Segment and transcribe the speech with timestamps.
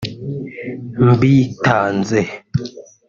[1.07, 2.19] mbitanze